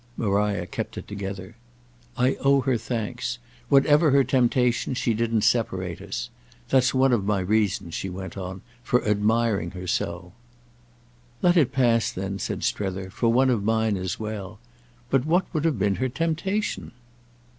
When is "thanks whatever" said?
2.75-4.09